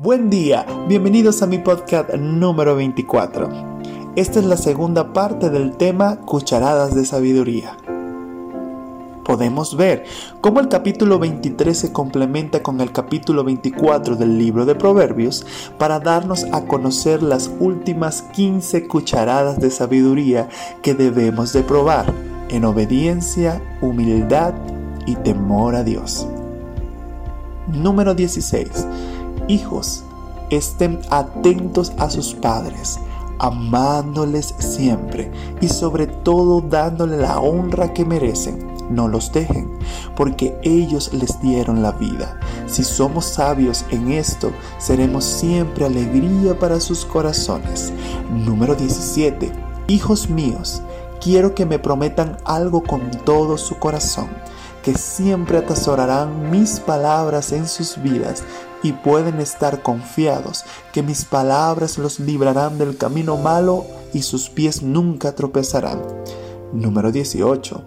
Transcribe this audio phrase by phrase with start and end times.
[0.00, 3.48] Buen día, bienvenidos a mi podcast número 24.
[4.14, 7.76] Esta es la segunda parte del tema Cucharadas de Sabiduría.
[9.24, 10.04] Podemos ver
[10.40, 15.44] cómo el capítulo 23 se complementa con el capítulo 24 del libro de Proverbios
[15.78, 20.48] para darnos a conocer las últimas 15 cucharadas de sabiduría
[20.80, 22.14] que debemos de probar
[22.50, 24.54] en obediencia, humildad
[25.06, 26.28] y temor a Dios.
[27.66, 28.86] Número 16
[29.48, 30.04] Hijos,
[30.50, 32.98] estén atentos a sus padres,
[33.38, 35.32] amándoles siempre
[35.62, 38.68] y sobre todo dándole la honra que merecen.
[38.90, 39.70] No los dejen,
[40.16, 42.38] porque ellos les dieron la vida.
[42.66, 47.90] Si somos sabios en esto, seremos siempre alegría para sus corazones.
[48.30, 49.50] Número 17.
[49.86, 50.82] Hijos míos,
[51.22, 54.28] quiero que me prometan algo con todo su corazón
[54.82, 58.44] que siempre atesorarán mis palabras en sus vidas
[58.82, 64.82] y pueden estar confiados que mis palabras los librarán del camino malo y sus pies
[64.82, 66.02] nunca tropezarán.
[66.72, 67.82] Número 18.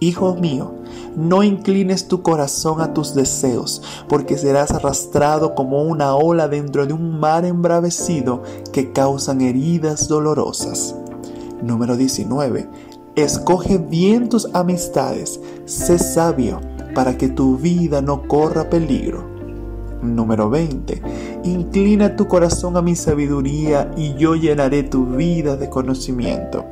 [0.00, 0.74] Hijo mío,
[1.16, 6.92] no inclines tu corazón a tus deseos, porque serás arrastrado como una ola dentro de
[6.92, 10.96] un mar embravecido que causan heridas dolorosas.
[11.62, 12.68] Número 19.
[13.14, 16.60] Escoge bien tus amistades, sé sabio
[16.94, 19.31] para que tu vida no corra peligro.
[20.02, 21.02] Número 20.
[21.44, 26.64] Inclina tu corazón a mi sabiduría y yo llenaré tu vida de conocimiento.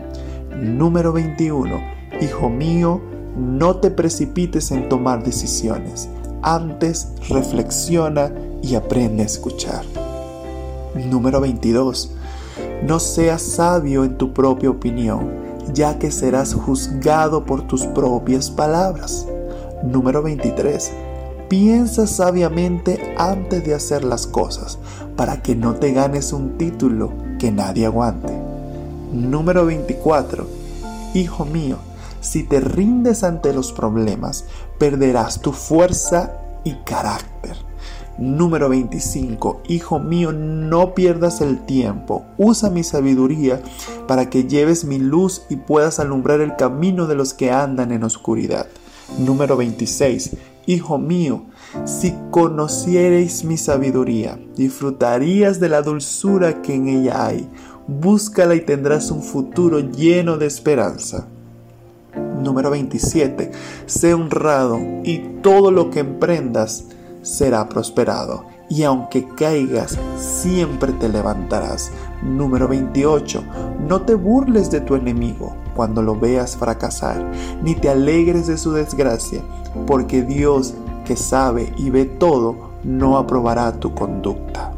[0.61, 1.81] Número 21.
[2.21, 3.01] Hijo mío,
[3.37, 6.09] no te precipites en tomar decisiones.
[6.43, 9.85] Antes reflexiona y aprende a escuchar.
[11.11, 12.13] Número 22.
[12.83, 19.27] No seas sabio en tu propia opinión ya que serás juzgado por tus propias palabras.
[19.83, 20.93] Número 23.
[21.51, 24.79] Piensa sabiamente antes de hacer las cosas,
[25.17, 28.33] para que no te ganes un título que nadie aguante.
[29.13, 30.47] Número 24.
[31.13, 31.79] Hijo mío,
[32.21, 34.45] si te rindes ante los problemas,
[34.79, 37.57] perderás tu fuerza y carácter.
[38.17, 39.63] Número 25.
[39.67, 42.27] Hijo mío, no pierdas el tiempo.
[42.39, 43.61] Usa mi sabiduría
[44.07, 48.05] para que lleves mi luz y puedas alumbrar el camino de los que andan en
[48.05, 48.69] oscuridad.
[49.19, 50.37] Número 26.
[50.71, 51.47] Hijo mío,
[51.85, 57.49] si conocierais mi sabiduría, disfrutarías de la dulzura que en ella hay.
[57.89, 61.27] Búscala y tendrás un futuro lleno de esperanza.
[62.41, 63.51] Número 27.
[63.87, 66.85] Sé honrado y todo lo que emprendas
[67.23, 71.91] será prosperado, y aunque caigas, siempre te levantarás.
[72.23, 73.43] Número 28.
[73.89, 77.25] No te burles de tu enemigo cuando lo veas fracasar,
[77.63, 79.41] ni te alegres de su desgracia,
[79.87, 80.75] porque Dios,
[81.07, 84.75] que sabe y ve todo, no aprobará tu conducta.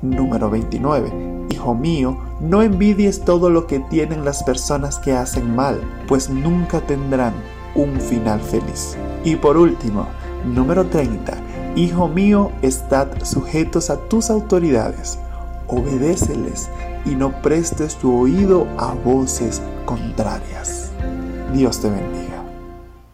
[0.00, 1.48] Número 29.
[1.50, 5.78] Hijo mío, no envidies todo lo que tienen las personas que hacen mal,
[6.08, 7.34] pues nunca tendrán
[7.74, 8.96] un final feliz.
[9.24, 10.06] Y por último,
[10.46, 11.36] número 30
[11.76, 15.18] Hijo mío, estad sujetos a tus autoridades,
[15.72, 16.68] obedéceles
[17.04, 20.90] y no prestes tu oído a voces contrarias.
[21.52, 22.31] Dios te bendiga.